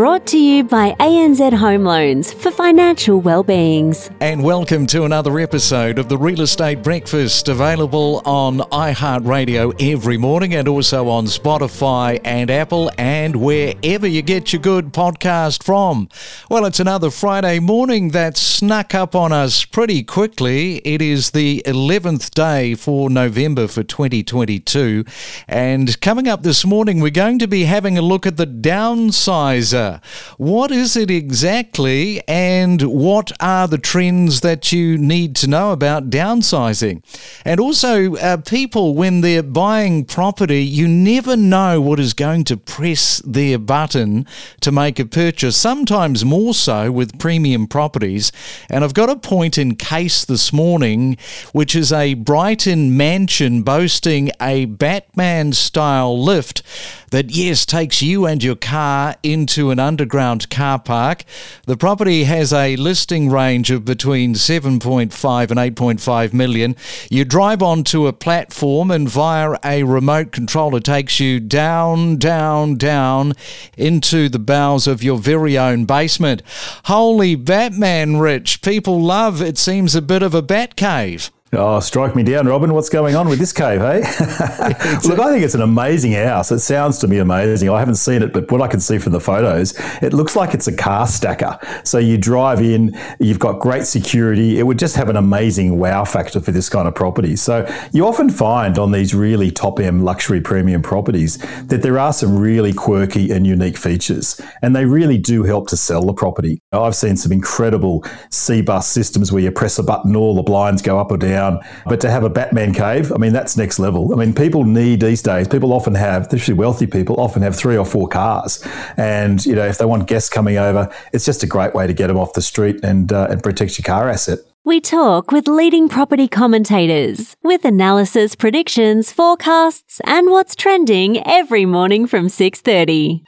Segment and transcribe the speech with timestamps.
[0.00, 4.10] brought to you by ANZ Home Loans for financial well-beings.
[4.20, 10.54] And welcome to another episode of the Real Estate Breakfast, available on iHeartRadio every morning
[10.54, 16.08] and also on Spotify and Apple and wherever you get your good podcast from.
[16.48, 20.76] Well, it's another Friday morning that snuck up on us pretty quickly.
[20.78, 25.04] It is the 11th day for November for 2022.
[25.46, 29.89] And coming up this morning, we're going to be having a look at the downsizer.
[30.38, 36.10] What is it exactly, and what are the trends that you need to know about
[36.10, 37.02] downsizing?
[37.44, 42.56] And also, uh, people, when they're buying property, you never know what is going to
[42.56, 44.26] press their button
[44.60, 48.30] to make a purchase, sometimes more so with premium properties.
[48.68, 51.16] And I've got a point in case this morning,
[51.52, 56.62] which is a Brighton mansion boasting a Batman style lift
[57.10, 61.24] that, yes, takes you and your car into an underground car park.
[61.66, 66.76] The property has a listing range of between 7.5 and 8.5 million.
[67.10, 73.32] You drive onto a platform and via a remote controller takes you down, down, down
[73.76, 76.42] into the bowels of your very own basement.
[76.84, 78.62] Holy Batman, Rich.
[78.62, 81.30] People love, it seems, a bit of a bat cave.
[81.52, 82.72] Oh, strike me down, Robin.
[82.72, 83.98] What's going on with this cave, hey?
[85.08, 86.52] Look, I think it's an amazing house.
[86.52, 87.68] It sounds to me amazing.
[87.68, 90.54] I haven't seen it, but what I can see from the photos, it looks like
[90.54, 91.58] it's a car stacker.
[91.82, 94.60] So you drive in, you've got great security.
[94.60, 97.34] It would just have an amazing wow factor for this kind of property.
[97.34, 102.12] So you often find on these really top end luxury premium properties that there are
[102.12, 106.62] some really quirky and unique features, and they really do help to sell the property.
[106.70, 110.80] I've seen some incredible C bus systems where you press a button, all the blinds
[110.80, 111.60] go up or down down.
[111.86, 114.12] But to have a Batman cave, I mean, that's next level.
[114.12, 117.76] I mean, people need these days, people often have, especially wealthy people, often have three
[117.76, 118.64] or four cars.
[118.96, 121.92] And, you know, if they want guests coming over, it's just a great way to
[121.92, 124.38] get them off the street and, uh, and protect your car asset.
[124.62, 132.06] We talk with leading property commentators with analysis, predictions, forecasts, and what's trending every morning
[132.06, 133.24] from 6:30.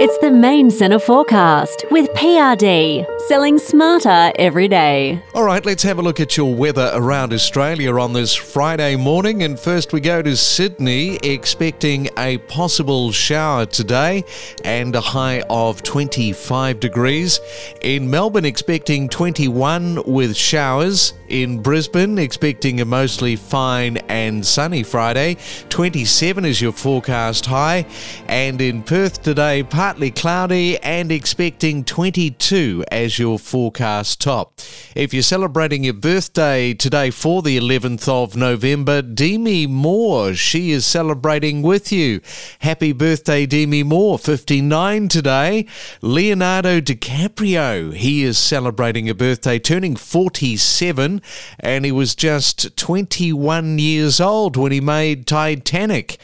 [0.00, 5.22] It's the main centre forecast with PRD, selling smarter every day.
[5.34, 9.42] All right, let's have a look at your weather around Australia on this Friday morning.
[9.44, 14.24] And first, we go to Sydney, expecting a possible shower today
[14.62, 17.40] and a high of 25 degrees.
[17.80, 21.14] In Melbourne, expecting 21 with showers.
[21.28, 25.38] In Brisbane, expecting a mostly fine and sunny Friday.
[25.70, 27.86] 27 is your forecast high.
[28.28, 34.60] And in Perth today, partly cloudy and expecting 22 as your forecast top.
[34.94, 40.86] If you're celebrating your birthday today for the 11th of November, Demi Moore, she is
[40.86, 42.20] celebrating with you.
[42.60, 45.66] Happy birthday, Demi Moore, 59 today.
[46.00, 51.22] Leonardo DiCaprio, he is celebrating a birthday, turning 47,
[51.60, 56.18] and he was just 21 years old when he made Titanic.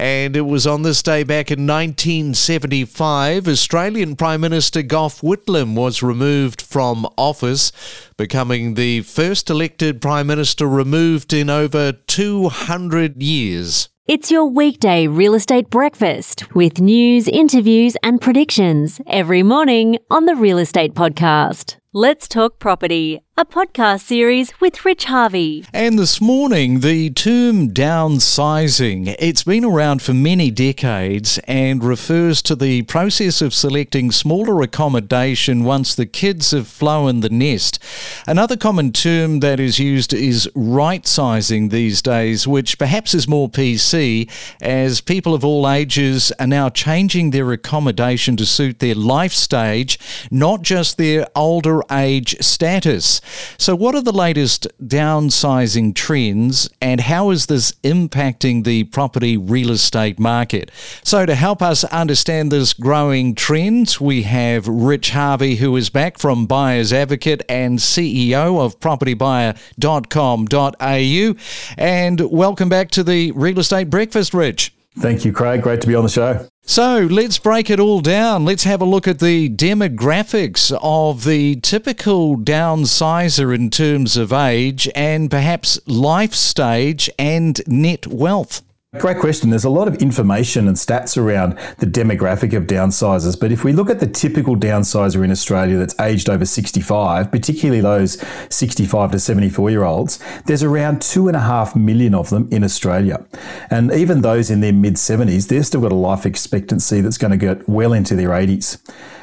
[0.00, 6.04] And it was on this day back in 1975, Australian Prime Minister Gough Whitlam was
[6.04, 6.27] removed
[6.62, 7.72] from office,
[8.16, 13.88] becoming the first elected Prime Minister removed in over 200 years.
[14.06, 20.34] It's your weekday real estate breakfast with news, interviews, and predictions every morning on the
[20.34, 21.76] Real Estate Podcast.
[21.92, 25.64] Let's Talk Property, a podcast series with Rich Harvey.
[25.72, 32.56] And this morning, the term downsizing, it's been around for many decades and refers to
[32.56, 37.78] the process of selecting smaller accommodation once the kids have flown the nest.
[38.26, 43.48] Another common term that is used is right sizing these days, which perhaps is more
[43.48, 44.28] PC
[44.60, 49.96] as people of all ages are now changing their accommodation to suit their life stage,
[50.28, 53.20] not just their older age status.
[53.58, 59.70] So, what are the latest downsizing trends and how is this impacting the property real
[59.70, 60.70] estate market?
[61.02, 66.18] So, to help us understand this growing trend, we have Rich Harvey, who is back
[66.18, 71.34] from Buyers Advocate and CEO of propertybuyers.com.au.
[71.78, 74.72] And welcome back to the Real Estate Breakfast, Rich.
[74.98, 75.62] Thank you, Craig.
[75.62, 76.48] Great to be on the show.
[76.70, 78.44] So let's break it all down.
[78.44, 84.86] Let's have a look at the demographics of the typical downsizer in terms of age
[84.94, 88.67] and perhaps life stage and net wealth.
[88.96, 89.50] Great question.
[89.50, 93.74] There's a lot of information and stats around the demographic of downsizers, but if we
[93.74, 98.18] look at the typical downsizer in Australia that's aged over 65, particularly those
[98.48, 102.64] 65 to 74 year olds, there's around two and a half million of them in
[102.64, 103.22] Australia.
[103.68, 107.32] And even those in their mid 70s, they've still got a life expectancy that's going
[107.32, 108.80] to get well into their 80s.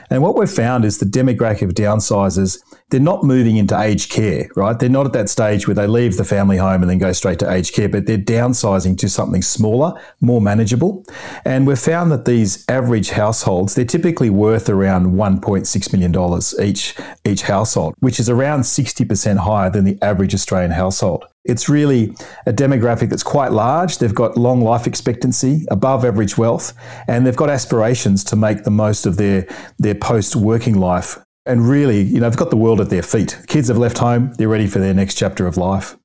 [0.09, 2.59] And what we've found is the demographic of downsizers,
[2.89, 4.77] they're not moving into aged care, right?
[4.77, 7.39] They're not at that stage where they leave the family home and then go straight
[7.39, 11.03] to aged care, but they're downsizing to something smaller, more manageable.
[11.43, 17.41] And we've found that these average households, they're typically worth around $1.6 million each, each
[17.43, 21.25] household, which is around 60% higher than the average Australian household.
[21.45, 22.15] It's really
[22.47, 23.99] a demographic that's quite large.
[23.99, 26.73] They've got long life expectancy, above average wealth,
[27.07, 29.47] and they've got aspirations to make the most of their,
[29.77, 31.17] their post working life.
[31.45, 33.39] And really, you know, they've got the world at their feet.
[33.47, 35.95] Kids have left home, they're ready for their next chapter of life.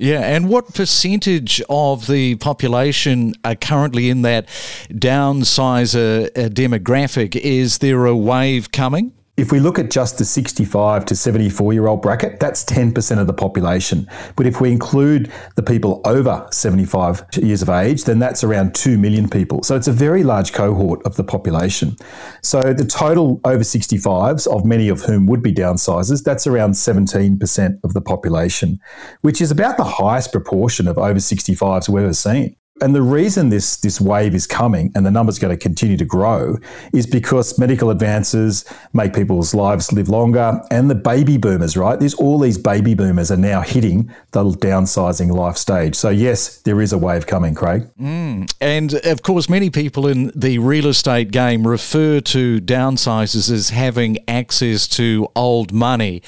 [0.00, 4.46] Yeah, and what percentage of the population are currently in that
[4.88, 7.36] downsizer uh, demographic?
[7.36, 9.12] Is there a wave coming?
[9.36, 13.26] If we look at just the 65 to 74 year old bracket, that's 10% of
[13.26, 14.06] the population.
[14.36, 18.98] But if we include the people over 75 years of age, then that's around 2
[18.98, 19.62] million people.
[19.62, 21.96] So it's a very large cohort of the population.
[22.42, 27.80] So the total over 65s, of many of whom would be downsizers, that's around 17%
[27.82, 28.78] of the population,
[29.22, 32.56] which is about the highest proportion of over 65s we've ever seen.
[32.80, 36.04] And the reason this this wave is coming and the numbers going to continue to
[36.04, 36.56] grow
[36.92, 41.98] is because medical advances make people's lives live longer and the baby boomers, right?
[41.98, 45.94] There's all these baby boomers are now hitting the downsizing life stage.
[45.94, 47.88] So yes, there is a wave coming, Craig.
[48.00, 48.52] Mm.
[48.60, 54.18] And of course, many people in the real estate game refer to downsizers as having
[54.28, 56.22] access to old money.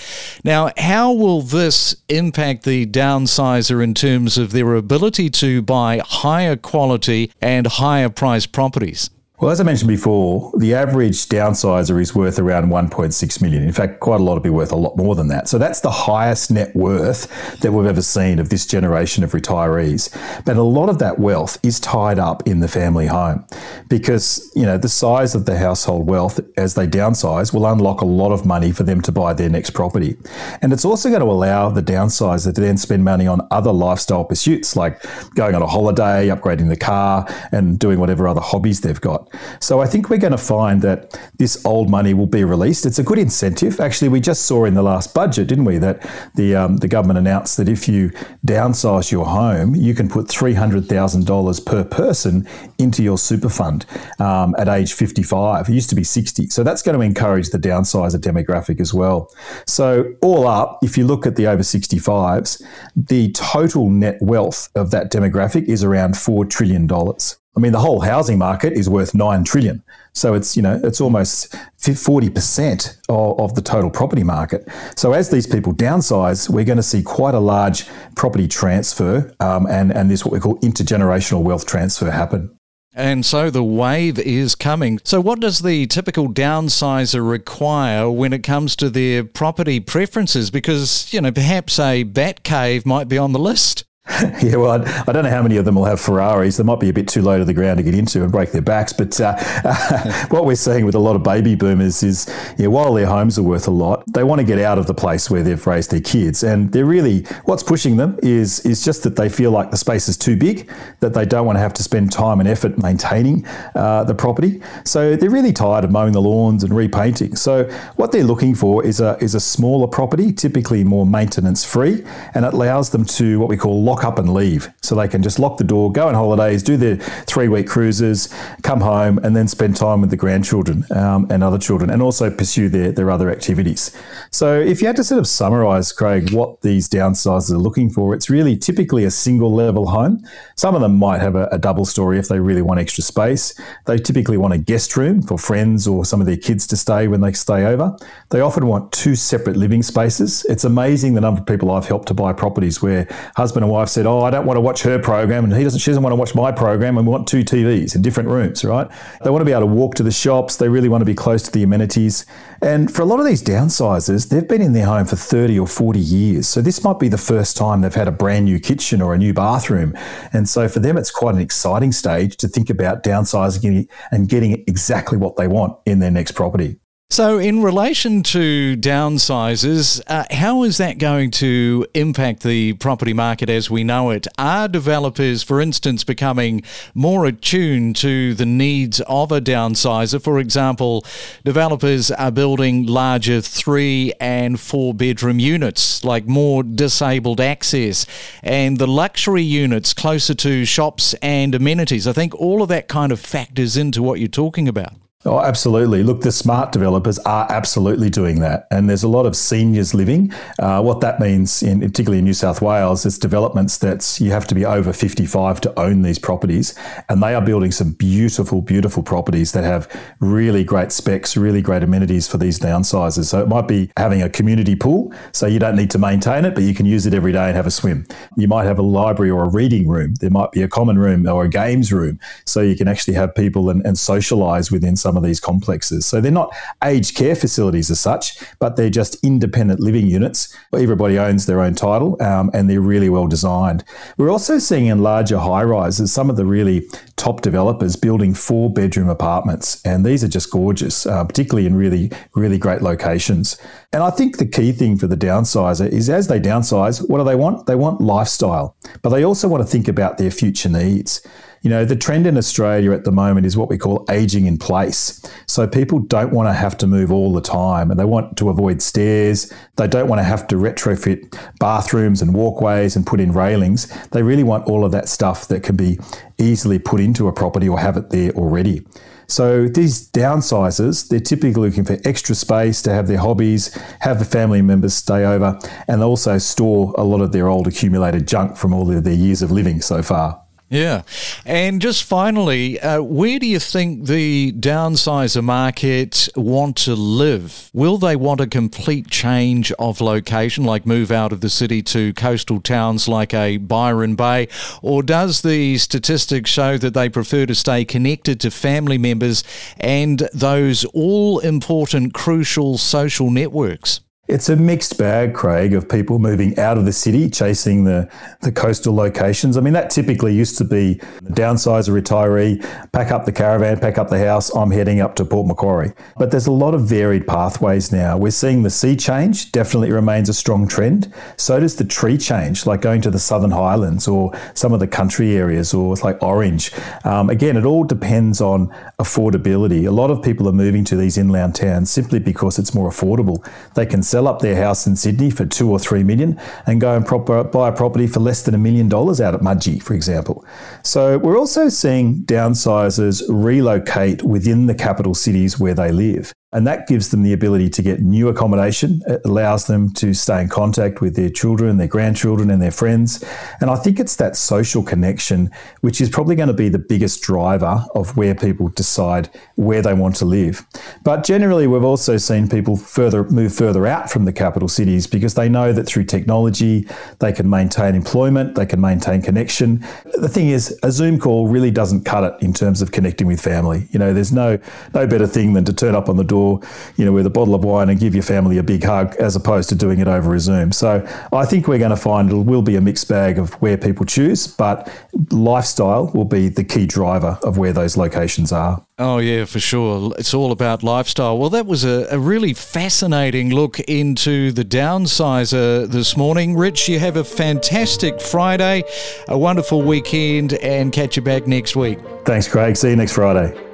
[0.45, 6.42] Now, how will this impact the downsizer in terms of their ability to buy high
[6.43, 9.11] higher quality and higher priced properties.
[9.43, 13.65] Well, as I mentioned before, the average downsizer is worth around 1.6 million.
[13.65, 15.49] In fact, quite a lot of be worth a lot more than that.
[15.49, 20.15] So that's the highest net worth that we've ever seen of this generation of retirees.
[20.45, 23.45] But a lot of that wealth is tied up in the family home
[23.89, 28.07] because, you know, the size of the household wealth as they downsize will unlock a
[28.07, 30.17] lot of money for them to buy their next property.
[30.61, 34.25] And it's also going to allow the downsizer to then spend money on other lifestyle
[34.25, 35.03] pursuits like
[35.35, 39.32] going on a holiday, upgrading the car, and doing whatever other hobbies they've got.
[39.61, 42.87] So I think we're going to find that this old money will be released.
[42.87, 43.81] It's a good incentive.
[43.81, 47.19] Actually, we just saw in the last budget, didn't we, that the um, the government
[47.19, 48.11] announced that if you
[48.47, 52.47] downsize your home, you can put three hundred thousand dollars per person
[52.79, 53.87] into your super fund
[54.19, 55.69] um, at age fifty five.
[55.69, 56.49] It used to be sixty.
[56.49, 59.31] So that's going to encourage the downsizer demographic as well.
[59.67, 62.63] So all up, if you look at the over sixty fives,
[62.97, 67.39] the total net wealth of that demographic is around four trillion dollars.
[67.57, 69.83] I mean, the whole housing market is worth nine trillion.
[70.15, 74.67] So it's you know it's almost forty percent of, the total property market.
[74.97, 79.67] So as these people downsize, we're going to see quite a large property transfer, um,
[79.67, 82.57] and and this what we call intergenerational wealth transfer happen.
[82.95, 85.01] And so the wave is coming.
[85.05, 90.51] So, what does the typical downsizer require when it comes to their property preferences?
[90.51, 93.85] Because, you know, perhaps a bat cave might be on the list.
[94.43, 96.59] yeah, well, I, I, don't know how many of them will have Ferraris.
[96.59, 98.53] They might be a bit too low to the ground to get into and break
[98.53, 98.93] their backs.
[98.93, 102.93] But uh, uh, what we're seeing with a lot of baby boomers is, yeah, while
[102.93, 105.43] their homes are worth a lot, they want to get out of the place where
[105.43, 109.29] they've raised their kids, and they're really what's pushing them is is just that they
[109.29, 110.71] feel like the space is too big,
[111.01, 114.61] that they don't want to have to spend time and effort maintaining uh, the property.
[114.85, 117.35] So they're really tired of mowing the lawns and repainting.
[117.37, 117.65] So
[117.97, 122.45] what they're looking for is a is a smaller property, typically more maintenance free, and
[122.45, 124.69] it allows them to what we call lock up and leave.
[124.83, 128.29] So they can just lock the door, go on holidays, do their three week cruises,
[128.63, 132.31] come home, and then spend time with the grandchildren um, and other children, and also
[132.31, 133.97] pursue their, their other activities.
[134.31, 138.15] So if you had to sort of summarize, Craig, what these downsizers are looking for,
[138.15, 140.25] it's really typically a single level home.
[140.57, 143.59] Some of them might have a, a double story if they really want extra space.
[143.87, 147.09] They typically want a guest room for friends or some of their kids to stay
[147.09, 147.97] when they stay over.
[148.31, 150.45] They often want two separate living spaces.
[150.49, 153.07] It's amazing the number of people I've helped to buy properties where
[153.37, 155.81] husband and wife said, "Oh, I don't want to watch her program," and he doesn't.
[155.81, 158.65] She doesn't want to watch my program, and we want two TVs in different rooms,
[158.65, 158.89] right?
[159.23, 160.57] They want to be able to walk to the shops.
[160.57, 162.27] They really want to be close to the amenities.
[162.63, 165.67] And for a lot of these downsizers, they've been in their home for 30 or
[165.67, 166.49] 40 years.
[166.49, 169.19] So this might be the first time they've had a brand new kitchen or a
[169.19, 169.95] new bathroom.
[170.33, 174.65] And so for them, it's quite an exciting stage to think about downsizing and getting
[174.69, 176.79] exactly what they want in their next property.
[177.13, 183.51] So, in relation to downsizes, uh, how is that going to impact the property market
[183.51, 184.27] as we know it?
[184.39, 186.63] Are developers, for instance, becoming
[186.95, 190.23] more attuned to the needs of a downsizer?
[190.23, 191.05] For example,
[191.45, 198.07] developers are building larger three and four bedroom units, like more disabled access,
[198.43, 202.09] and the luxury units closer to shops and amenities.
[202.09, 205.02] I think all of that kind of factors into what you're talking about.
[205.25, 206.03] Oh, absolutely.
[206.03, 208.67] Look, the smart developers are absolutely doing that.
[208.73, 210.33] And there's a lot of seniors living.
[210.59, 214.49] Uh, what that means, in particularly in New South Wales, is developments that you have
[214.49, 216.75] to be over 55 to own these properties.
[217.09, 219.89] And they are building some beautiful, beautiful properties that have
[220.19, 223.27] really great specs, really great amenities for these downsizers.
[223.27, 226.55] So it might be having a community pool, so you don't need to maintain it,
[226.55, 228.07] but you can use it every day and have a swim.
[228.37, 230.15] You might have a library or a reading room.
[230.15, 233.33] There might be a common room or a games room, so you can actually have
[233.37, 236.07] people and, and socialize within some some of these complexes.
[236.07, 240.57] So they're not aged care facilities as such, but they're just independent living units.
[240.73, 243.85] Everybody owns their own title um, and they're really well designed.
[244.17, 248.73] We're also seeing in larger high rises some of the really top developers building four
[248.73, 249.83] bedroom apartments.
[249.85, 253.59] And these are just gorgeous, uh, particularly in really, really great locations.
[253.93, 257.25] And I think the key thing for the downsizer is as they downsize, what do
[257.25, 257.67] they want?
[257.67, 261.21] They want lifestyle, but they also want to think about their future needs.
[261.63, 264.59] You know, the trend in Australia at the moment is what we call aging in
[264.59, 265.25] place.
[265.47, 268.49] So people don't want to have to move all the time and they want to
[268.49, 269.53] avoid stairs.
[269.77, 273.87] They don't want to have to retrofit bathrooms and walkways and put in railings.
[274.09, 276.01] They really want all of that stuff that can be
[276.37, 278.85] easily put into a property or have it there already.
[279.29, 284.25] So these downsizers, they're typically looking for extra space to have their hobbies, have the
[284.25, 288.75] family members stay over, and also store a lot of their old accumulated junk from
[288.75, 290.42] all of their years of living so far.
[290.73, 291.03] Yeah.
[291.45, 297.69] And just finally, uh, where do you think the downsizer market want to live?
[297.75, 302.15] Will they want a complete change of location, like move out of the city to
[302.15, 304.49] coastal towns like a Byron Bay?
[304.81, 309.45] Or does the statistics show that they prefer to stay connected to family members
[309.79, 314.01] and those all important, crucial social networks?
[314.33, 318.11] It's a mixed bag, Craig, of people moving out of the city, chasing the,
[318.41, 319.59] the coastal locations.
[319.59, 322.63] I mean, that typically used to be downsize a retiree,
[322.93, 325.93] pack up the caravan, pack up the house, I'm heading up to Port Macquarie.
[326.17, 328.17] But there's a lot of varied pathways now.
[328.17, 331.13] We're seeing the sea change definitely remains a strong trend.
[331.37, 334.89] So does the tree change, like going to the Southern Highlands or some of the
[334.89, 336.73] country areas or like Orange.
[337.05, 339.87] Um, again, it all depends on affordability.
[339.87, 343.47] A lot of people are moving to these inland towns simply because it's more affordable.
[343.75, 346.97] They can sell up their house in Sydney for two or three million and go
[346.97, 347.07] and
[347.51, 350.45] buy a property for less than a million dollars out at Mudgee, for example.
[350.83, 356.33] So we're also seeing downsizers relocate within the capital cities where they live.
[356.53, 359.03] And that gives them the ability to get new accommodation.
[359.07, 363.25] It allows them to stay in contact with their children, their grandchildren, and their friends.
[363.61, 367.23] And I think it's that social connection, which is probably going to be the biggest
[367.23, 370.67] driver of where people decide where they want to live.
[371.05, 375.35] But generally, we've also seen people further move further out from the capital cities because
[375.35, 376.87] they know that through technology,
[377.21, 379.85] they can maintain employment, they can maintain connection.
[380.17, 383.41] The thing is, a Zoom call really doesn't cut it in terms of connecting with
[383.41, 383.89] family.
[383.91, 384.59] You know, there's no
[384.93, 386.61] no better thing than to turn up on the door or
[386.97, 389.37] you know with a bottle of wine and give your family a big hug as
[389.37, 390.73] opposed to doing it over a Zoom.
[390.73, 393.77] So I think we're going to find it will be a mixed bag of where
[393.77, 394.93] people choose, but
[395.31, 398.85] lifestyle will be the key driver of where those locations are.
[398.99, 400.13] Oh, yeah, for sure.
[400.19, 401.39] It's all about lifestyle.
[401.39, 406.57] Well, that was a, a, really fascinating look into the downsizer this morning.
[406.57, 408.85] Rich, you have a fantastic Friday,
[409.29, 411.99] a wonderful weekend, and catch you back next week.
[412.25, 412.77] Thanks, Craig.
[412.77, 413.72] See you next Friday.